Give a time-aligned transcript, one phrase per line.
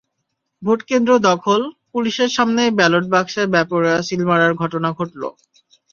[0.61, 1.61] ভোটকেন্দ্র দখল,
[1.93, 5.21] পুলিশের সামনেই ব্যালট বাক্সে বেপরোয়া সিল মারার ঘটনা ঘটল।